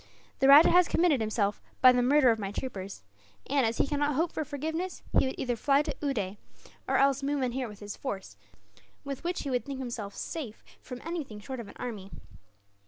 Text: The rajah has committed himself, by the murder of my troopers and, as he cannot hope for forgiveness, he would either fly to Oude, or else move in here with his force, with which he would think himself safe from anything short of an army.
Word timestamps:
The 0.39 0.47
rajah 0.47 0.71
has 0.71 0.87
committed 0.87 1.21
himself, 1.21 1.61
by 1.79 1.91
the 1.91 2.01
murder 2.01 2.31
of 2.31 2.39
my 2.39 2.51
troopers 2.51 3.03
and, 3.47 3.67
as 3.67 3.77
he 3.77 3.85
cannot 3.85 4.15
hope 4.15 4.31
for 4.31 4.43
forgiveness, 4.43 5.03
he 5.19 5.27
would 5.27 5.35
either 5.37 5.55
fly 5.55 5.83
to 5.83 5.95
Oude, 6.01 6.37
or 6.87 6.97
else 6.97 7.21
move 7.21 7.43
in 7.43 7.51
here 7.51 7.67
with 7.67 7.81
his 7.81 7.95
force, 7.97 8.35
with 9.03 9.23
which 9.23 9.43
he 9.43 9.51
would 9.51 9.63
think 9.63 9.77
himself 9.77 10.15
safe 10.15 10.63
from 10.81 11.01
anything 11.05 11.39
short 11.39 11.59
of 11.59 11.67
an 11.67 11.75
army. 11.77 12.09